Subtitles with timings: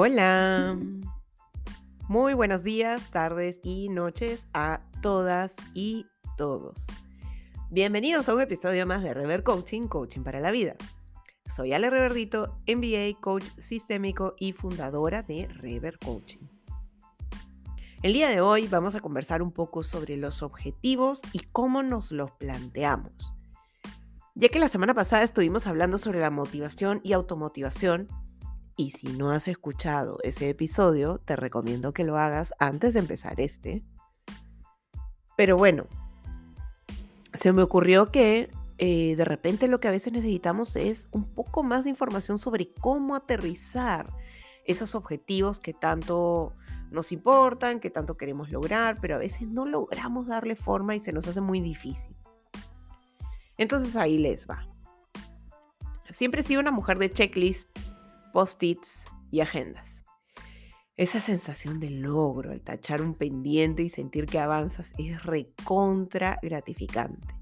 [0.00, 0.78] Hola.
[2.06, 6.86] Muy buenos días, tardes y noches a todas y todos.
[7.68, 10.76] Bienvenidos a un episodio más de Rever Coaching, Coaching para la Vida.
[11.46, 16.46] Soy Ale Reverdito, MBA, coach sistémico y fundadora de Rever Coaching.
[18.04, 22.12] El día de hoy vamos a conversar un poco sobre los objetivos y cómo nos
[22.12, 23.34] los planteamos.
[24.36, 28.06] Ya que la semana pasada estuvimos hablando sobre la motivación y automotivación,
[28.78, 33.40] y si no has escuchado ese episodio, te recomiendo que lo hagas antes de empezar
[33.40, 33.82] este.
[35.36, 35.88] Pero bueno,
[37.34, 41.64] se me ocurrió que eh, de repente lo que a veces necesitamos es un poco
[41.64, 44.06] más de información sobre cómo aterrizar
[44.64, 46.52] esos objetivos que tanto
[46.92, 51.12] nos importan, que tanto queremos lograr, pero a veces no logramos darle forma y se
[51.12, 52.14] nos hace muy difícil.
[53.56, 54.68] Entonces ahí les va.
[56.10, 57.76] Siempre he sido una mujer de checklist
[58.32, 60.02] post-its y agendas.
[60.96, 67.34] Esa sensación de logro al tachar un pendiente y sentir que avanzas es recontra gratificante,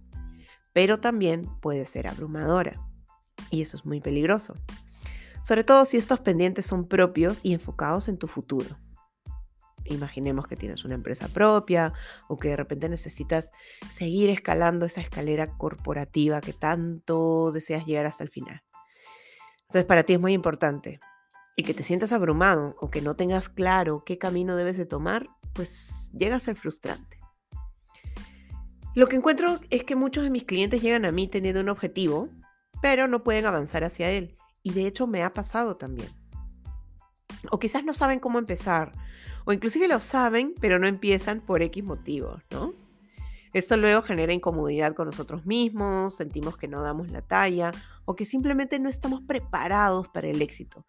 [0.74, 2.78] pero también puede ser abrumadora
[3.50, 4.54] y eso es muy peligroso,
[5.42, 8.76] sobre todo si estos pendientes son propios y enfocados en tu futuro.
[9.86, 11.92] Imaginemos que tienes una empresa propia
[12.28, 13.52] o que de repente necesitas
[13.90, 18.62] seguir escalando esa escalera corporativa que tanto deseas llegar hasta el final.
[19.68, 21.00] Entonces para ti es muy importante
[21.56, 25.28] y que te sientas abrumado o que no tengas claro qué camino debes de tomar,
[25.52, 27.18] pues llega a ser frustrante.
[28.94, 32.28] Lo que encuentro es que muchos de mis clientes llegan a mí teniendo un objetivo,
[32.80, 34.36] pero no pueden avanzar hacia él.
[34.62, 36.08] Y de hecho me ha pasado también.
[37.50, 38.92] O quizás no saben cómo empezar,
[39.44, 42.74] o inclusive lo saben, pero no empiezan por X motivos, ¿no?
[43.56, 47.70] Esto luego genera incomodidad con nosotros mismos, sentimos que no damos la talla
[48.04, 50.84] o que simplemente no estamos preparados para el éxito.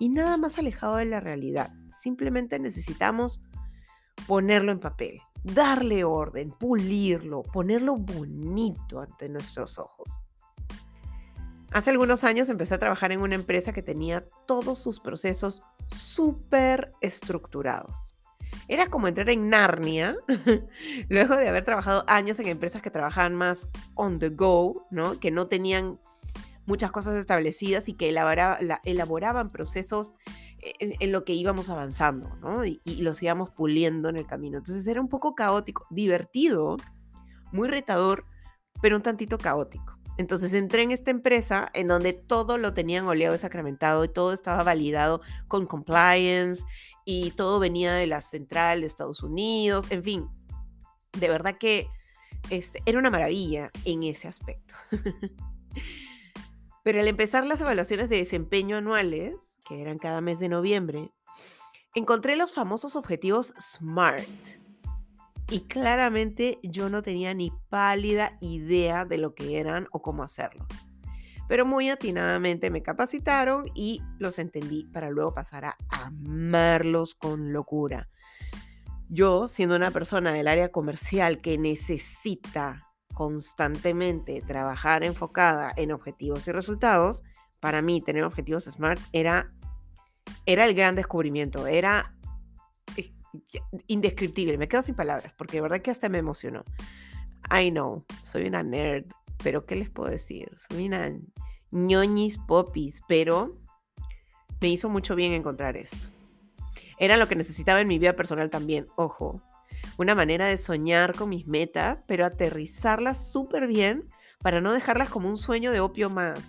[0.00, 1.72] Y nada más alejado de la realidad.
[2.02, 3.40] Simplemente necesitamos
[4.26, 10.24] ponerlo en papel, darle orden, pulirlo, ponerlo bonito ante nuestros ojos.
[11.70, 15.62] Hace algunos años empecé a trabajar en una empresa que tenía todos sus procesos
[15.94, 18.17] súper estructurados.
[18.66, 20.16] Era como entrar en Narnia,
[21.08, 25.20] luego de haber trabajado años en empresas que trabajaban más on the go, ¿no?
[25.20, 25.98] Que no tenían
[26.66, 30.14] muchas cosas establecidas y que elaboraban procesos
[30.60, 32.64] en, lo que íbamos avanzando, ¿no?
[32.64, 34.58] Y, y, los íbamos puliendo en el camino.
[34.58, 36.76] Entonces era un poco caótico, divertido,
[37.52, 38.26] muy retador,
[38.82, 39.98] pero un tantito caótico.
[40.18, 44.32] Entonces entré en esta empresa en donde todo lo tenían oleado y sacramentado y todo
[44.32, 46.64] estaba validado con compliance
[47.10, 50.28] y todo venía de la central de Estados Unidos, en fin,
[51.18, 51.88] de verdad que
[52.50, 54.74] este, era una maravilla en ese aspecto.
[56.84, 59.34] Pero al empezar las evaluaciones de desempeño anuales,
[59.66, 61.10] que eran cada mes de noviembre,
[61.94, 64.28] encontré los famosos objetivos SMART.
[65.50, 70.66] Y claramente yo no tenía ni pálida idea de lo que eran o cómo hacerlo
[71.48, 78.08] pero muy atinadamente me capacitaron y los entendí para luego pasar a amarlos con locura.
[79.08, 86.52] Yo, siendo una persona del área comercial que necesita constantemente trabajar enfocada en objetivos y
[86.52, 87.24] resultados,
[87.58, 89.48] para mí tener objetivos SMART era,
[90.44, 92.14] era el gran descubrimiento, era
[93.86, 96.62] indescriptible, me quedo sin palabras, porque de verdad que hasta me emocionó.
[97.50, 99.06] I know, soy una nerd,
[99.48, 100.50] pero ¿qué les puedo decir?
[100.68, 100.90] Soy
[101.70, 103.56] ñoñis popis, pero
[104.60, 106.10] me hizo mucho bien encontrar esto.
[106.98, 109.40] Era lo que necesitaba en mi vida personal también, ojo.
[109.96, 114.10] Una manera de soñar con mis metas, pero aterrizarlas súper bien
[114.42, 116.42] para no dejarlas como un sueño de opio más,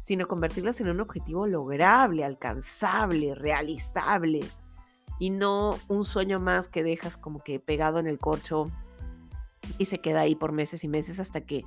[0.00, 4.40] sino convertirlas en un objetivo lograble, alcanzable, realizable,
[5.18, 8.72] y no un sueño más que dejas como que pegado en el corcho
[9.78, 11.62] y se queda ahí por meses y meses hasta que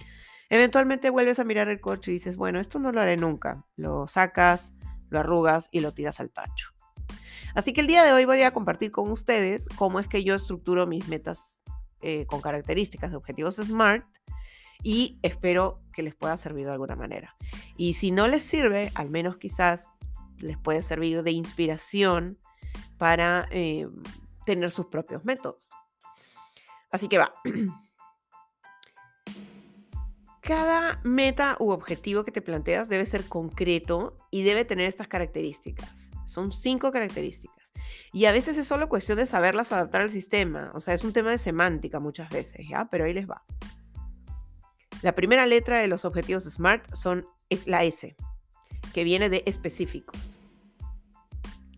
[0.50, 3.66] Eventualmente vuelves a mirar el coche y dices, bueno, esto no lo haré nunca.
[3.76, 4.74] Lo sacas,
[5.10, 6.70] lo arrugas y lo tiras al tacho.
[7.56, 10.36] Así que el día de hoy voy a compartir con ustedes cómo es que yo
[10.36, 11.62] estructuro mis metas
[12.02, 14.06] eh, con características de objetivos SMART
[14.84, 17.36] y espero que les pueda servir de alguna manera.
[17.78, 19.88] Y si no les sirve, al menos quizás
[20.38, 22.38] les puede servir de inspiración
[22.98, 23.88] para eh,
[24.46, 25.70] tener sus propios métodos.
[26.92, 27.34] Así que va.
[30.46, 35.90] Cada meta u objetivo que te planteas debe ser concreto y debe tener estas características.
[36.28, 37.74] Son cinco características.
[38.14, 40.72] Y a veces es solo cuestión de saberlas adaptar al sistema.
[40.76, 42.88] O sea, es un tema de semántica muchas veces, ¿ya?
[42.92, 43.44] Pero ahí les va.
[45.02, 48.16] La primera letra de los objetivos SMART son, es la S,
[48.94, 50.40] que viene de específicos.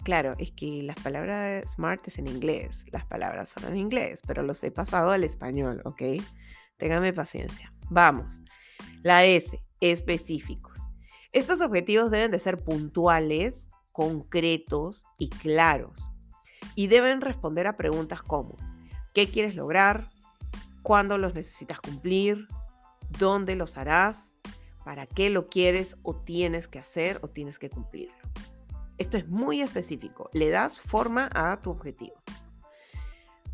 [0.04, 4.44] claro, es que las palabras smart es en inglés, las palabras son en inglés, pero
[4.44, 6.02] los he pasado al español, ¿ok?
[6.78, 7.74] Téngame paciencia.
[7.90, 8.40] Vamos.
[9.04, 10.78] La S, específicos.
[11.32, 16.10] Estos objetivos deben de ser puntuales, concretos y claros.
[16.76, 18.56] Y deben responder a preguntas como,
[19.14, 20.10] ¿qué quieres lograr?
[20.84, 22.48] ¿Cuándo los necesitas cumplir?
[23.20, 24.34] ¿Dónde los harás?
[24.84, 28.16] ¿Para qué lo quieres o tienes que hacer o tienes que cumplirlo?
[28.98, 30.30] Esto es muy específico.
[30.34, 32.16] Le das forma a tu objetivo.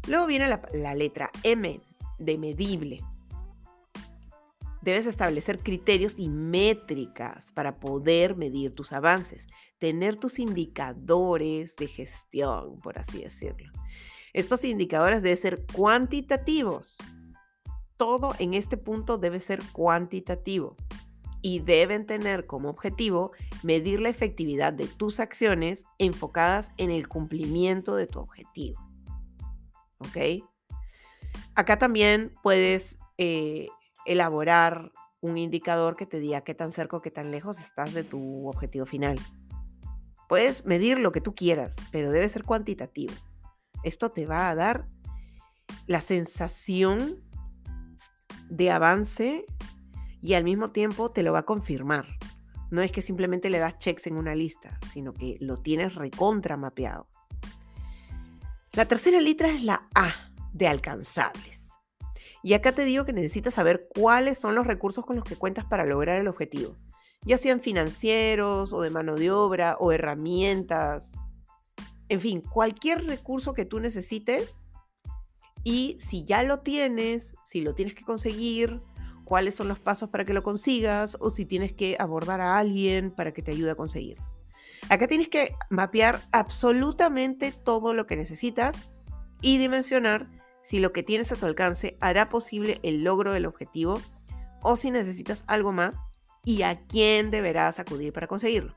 [0.07, 1.79] Luego viene la, letra M
[2.19, 3.01] de medible.
[4.83, 9.47] Debes establecer criterios y métricas para poder medir tus avances,
[9.77, 13.71] tener tus indicadores de gestión, por así decirlo.
[14.33, 16.97] Estos indicadores deben ser cuantitativos.
[17.95, 20.75] Todo en este punto debe ser cuantitativo
[21.41, 23.31] y deben tener como objetivo
[23.63, 28.81] medir la efectividad de tus acciones enfocadas en el cumplimiento de tu objetivo.
[29.99, 30.43] ¿Ok?
[31.55, 33.69] Acá también puedes eh,
[34.05, 34.91] elaborar
[35.21, 38.47] un indicador que te diga qué tan cerca o qué tan lejos estás de tu
[38.47, 39.17] objetivo final.
[40.27, 43.13] Puedes medir lo que tú quieras, pero debe ser cuantitativo.
[43.83, 44.87] Esto te va a dar
[45.87, 47.23] la sensación
[48.49, 49.45] de avance
[50.21, 52.05] y al mismo tiempo te lo va a confirmar.
[52.71, 56.57] No es que simplemente le das checks en una lista, sino que lo tienes recontra
[56.57, 57.07] mapeado.
[58.71, 61.52] La tercera letra es la A de alcanzables.
[62.43, 65.65] Y acá te digo que necesitas saber cuáles son los recursos con los que cuentas
[65.65, 66.75] para lograr el objetivo,
[67.25, 71.13] ya sean financieros o de mano de obra o herramientas,
[72.09, 74.67] en fin, cualquier recurso que tú necesites.
[75.63, 78.81] Y si ya lo tienes, si lo tienes que conseguir,
[79.23, 83.11] cuáles son los pasos para que lo consigas o si tienes que abordar a alguien
[83.11, 84.39] para que te ayude a conseguirlos.
[84.89, 88.75] Acá tienes que mapear absolutamente todo lo que necesitas
[89.41, 90.27] y dimensionar
[90.63, 93.99] si lo que tienes a tu alcance hará posible el logro del objetivo
[94.61, 95.93] o si necesitas algo más
[96.45, 98.73] y a quién deberás acudir para conseguirlo.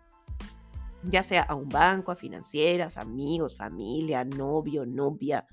[1.02, 5.46] Ya sea a un banco, a financieras, amigos, familia, novio, novia,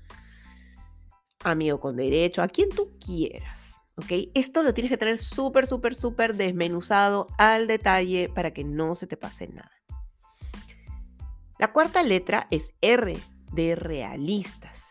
[1.44, 3.74] amigo con derecho, a quien tú quieras.
[4.34, 9.06] Esto lo tienes que tener súper, súper, súper desmenuzado al detalle para que no se
[9.06, 9.70] te pase nada.
[11.58, 13.16] La cuarta letra es R,
[13.52, 14.83] de realistas.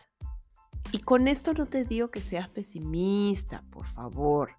[0.94, 4.52] Y con esto no te digo que seas pesimista, por favor.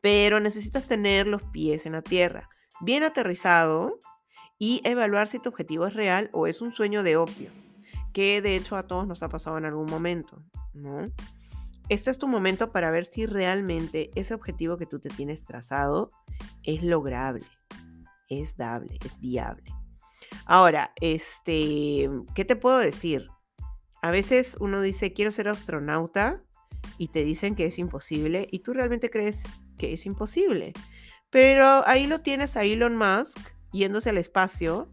[0.00, 2.50] Pero necesitas tener los pies en la tierra,
[2.80, 4.00] bien aterrizado
[4.58, 7.50] y evaluar si tu objetivo es real o es un sueño de opio,
[8.12, 10.42] que de hecho a todos nos ha pasado en algún momento,
[10.74, 11.06] ¿no?
[11.88, 16.10] Este es tu momento para ver si realmente ese objetivo que tú te tienes trazado
[16.64, 17.46] es lograble,
[18.28, 19.72] es dable, es viable.
[20.44, 23.28] Ahora, este, ¿qué te puedo decir?
[24.02, 26.42] A veces uno dice, quiero ser astronauta
[26.98, 29.42] y te dicen que es imposible y tú realmente crees
[29.78, 30.72] que es imposible.
[31.30, 33.38] Pero ahí lo tienes a Elon Musk
[33.72, 34.92] yéndose al espacio,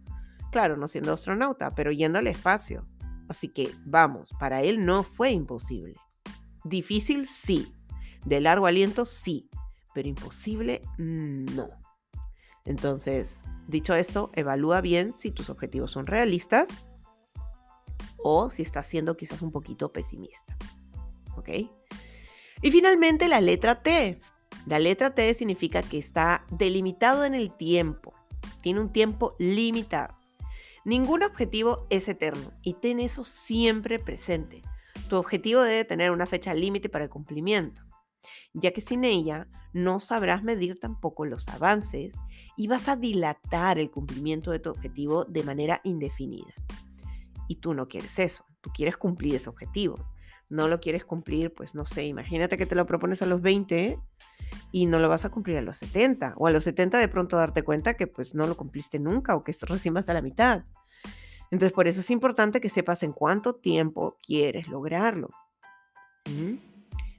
[0.51, 2.85] claro, no siendo astronauta, pero yendo al espacio.
[3.27, 5.95] Así que vamos, para él no fue imposible.
[6.63, 7.73] Difícil, sí.
[8.25, 9.49] De largo aliento, sí.
[9.93, 11.69] Pero imposible, no.
[12.63, 16.67] Entonces, dicho esto, evalúa bien si tus objetivos son realistas
[18.23, 20.57] o si estás siendo quizás un poquito pesimista.
[21.35, 21.49] ¿Ok?
[22.61, 24.19] Y finalmente la letra T.
[24.65, 28.13] La letra T significa que está delimitado en el tiempo.
[28.61, 30.15] Tiene un tiempo limitado.
[30.85, 34.63] Ningún objetivo es eterno y ten eso siempre presente.
[35.07, 37.83] Tu objetivo debe tener una fecha límite para el cumplimiento,
[38.53, 42.13] ya que sin ella no sabrás medir tampoco los avances
[42.57, 46.53] y vas a dilatar el cumplimiento de tu objetivo de manera indefinida.
[47.49, 49.97] Y tú no quieres eso, tú quieres cumplir ese objetivo.
[50.49, 53.99] No lo quieres cumplir, pues no sé, imagínate que te lo propones a los 20
[54.71, 57.35] y no lo vas a cumplir a los 70 o a los 70 de pronto
[57.35, 60.63] darte cuenta que pues no lo cumpliste nunca o que recién vas a la mitad.
[61.51, 65.29] Entonces, por eso es importante que sepas en cuánto tiempo quieres lograrlo.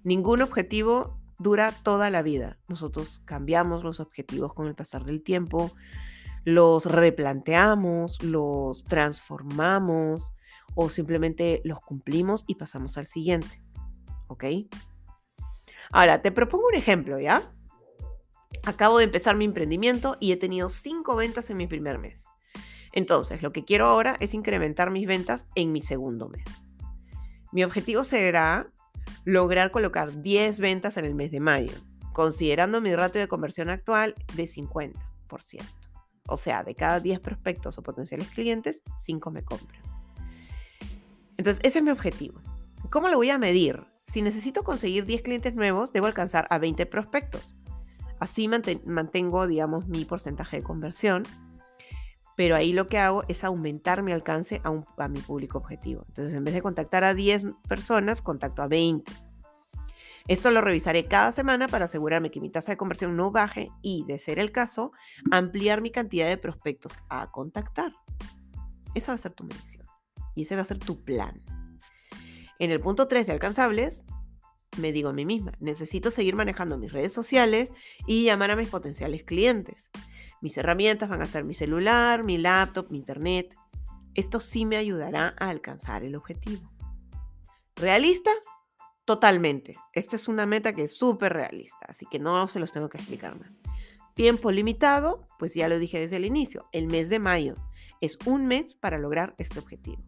[0.05, 2.59] Ningún objetivo dura toda la vida.
[2.69, 5.73] Nosotros cambiamos los objetivos con el pasar del tiempo,
[6.45, 10.33] los replanteamos, los transformamos
[10.75, 13.63] o simplemente los cumplimos y pasamos al siguiente.
[14.29, 14.45] ¿Ok?
[15.91, 17.43] Ahora, te propongo un ejemplo, ¿ya?
[18.65, 22.27] Acabo de empezar mi emprendimiento y he tenido cinco ventas en mi primer mes.
[22.93, 26.45] Entonces, lo que quiero ahora es incrementar mis ventas en mi segundo mes.
[27.53, 28.71] Mi objetivo será
[29.25, 31.73] lograr colocar 10 ventas en el mes de mayo,
[32.13, 34.95] considerando mi ratio de conversión actual de 50%.
[36.29, 39.83] O sea, de cada 10 prospectos o potenciales clientes, 5 me compran.
[41.37, 42.41] Entonces, ese es mi objetivo.
[42.91, 43.85] ¿Cómo lo voy a medir?
[44.05, 47.55] Si necesito conseguir 10 clientes nuevos, debo alcanzar a 20 prospectos.
[48.19, 51.23] Así mantengo, digamos, mi porcentaje de conversión.
[52.37, 56.05] Pero ahí lo que hago es aumentar mi alcance a, a mi público objetivo.
[56.09, 59.13] Entonces, en vez de contactar a 10 personas, contacto a 20.
[60.29, 64.05] Esto lo revisaré cada semana para asegurarme que mi tasa de conversión no baje y,
[64.07, 64.93] de ser el caso,
[65.31, 67.93] ampliar mi cantidad de prospectos a contactar.
[68.95, 69.87] Esa va a ser tu medición
[70.35, 71.43] y ese va a ser tu plan.
[72.59, 74.05] En el punto 3 de alcanzables,
[74.79, 77.73] me digo a mí misma, necesito seguir manejando mis redes sociales
[78.07, 79.89] y llamar a mis potenciales clientes.
[80.41, 83.55] Mis herramientas van a ser mi celular, mi laptop, mi internet.
[84.15, 86.71] Esto sí me ayudará a alcanzar el objetivo.
[87.77, 88.31] ¿Realista?
[89.05, 89.75] Totalmente.
[89.93, 92.99] Esta es una meta que es súper realista, así que no se los tengo que
[92.99, 93.59] explicar más.
[94.15, 97.55] Tiempo limitado, pues ya lo dije desde el inicio, el mes de mayo.
[98.01, 100.03] Es un mes para lograr este objetivo.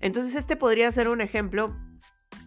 [0.00, 1.76] Entonces este podría ser un ejemplo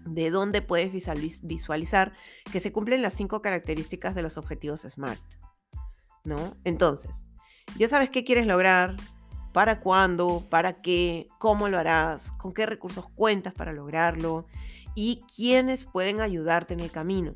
[0.05, 2.13] de dónde puedes visualizar
[2.51, 5.21] que se cumplen las cinco características de los objetivos SMART.
[6.25, 6.55] ¿No?
[6.63, 7.25] Entonces,
[7.77, 8.95] ya sabes qué quieres lograr,
[9.53, 14.47] para cuándo, para qué, cómo lo harás, con qué recursos cuentas para lograrlo
[14.95, 17.33] y quiénes pueden ayudarte en el camino.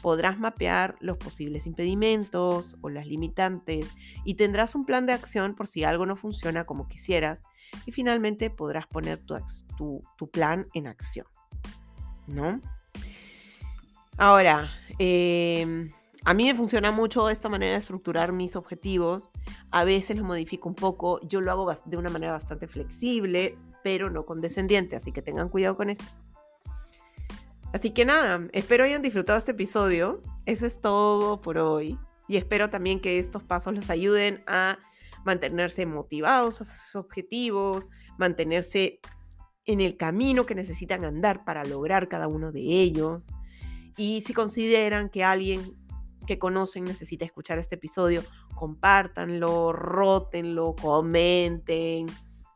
[0.00, 3.92] Podrás mapear los posibles impedimentos o las limitantes
[4.24, 7.42] y tendrás un plan de acción por si algo no funciona como quisieras
[7.86, 11.26] y finalmente podrás poner tu, plan en acción.
[12.26, 12.60] ¿No?
[14.16, 15.90] Ahora, em,
[16.24, 19.30] a mí me funciona mucho esta manera de estructurar mis objetivos.
[19.70, 21.20] A veces los modifico un poco.
[21.26, 25.76] Yo lo hago de una manera bastante flexible, pero no condescendiente, así que tengan cuidado
[25.76, 26.04] con eso.
[27.72, 30.22] Así que nada, espero hayan disfrutado este episodio.
[30.44, 31.98] Eso es todo por hoy.
[32.28, 34.78] Y espero también que estos pasos los ayuden a
[35.24, 37.88] mantenerse motivados a sus objetivos,
[38.18, 39.00] mantenerse
[39.64, 43.22] en el camino que necesitan andar para lograr cada uno de ellos.
[43.96, 45.76] Y si consideran que alguien
[46.26, 48.22] que conocen necesita escuchar este episodio,
[48.54, 52.06] compártanlo, rótenlo, comenten,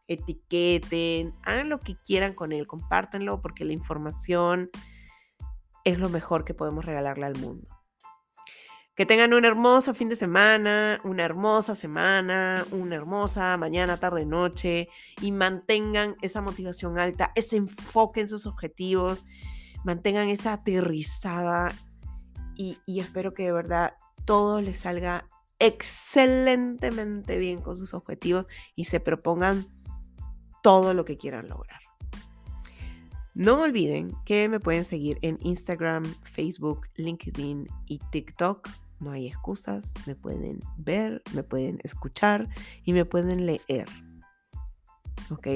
[0.09, 4.71] etiqueten, hagan lo que quieran con él, compártanlo porque la información
[5.87, 7.69] es lo mejor que podemos regalarle al mundo.
[8.97, 14.89] Que tengan un hermoso fin de semana, una hermosa semana, una hermosa mañana, tarde, noche
[15.21, 19.25] y mantengan esa motivación alta, ese enfoque en sus objetivos,
[19.85, 21.73] mantengan esa aterrizada
[22.57, 25.29] y, y espero que de verdad todo les salga
[25.61, 29.69] excelentemente bien con sus objetivos y se propongan
[30.65, 31.86] todo lo que quieran lograr.
[33.37, 38.67] No olviden que me pueden seguir en Instagram, Facebook, LinkedIn y TikTok.
[38.99, 42.49] No hay excusas, me pueden ver, me pueden escuchar
[42.87, 43.87] y me pueden leer.
[45.29, 45.49] ¿Ok?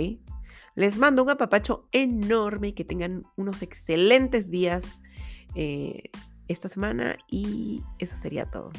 [0.74, 5.00] Les mando un apapacho enorme y que tengan unos excelentes días
[5.54, 6.10] eh,
[6.48, 8.72] esta semana y eso sería todo.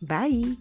[0.00, 0.58] Bye.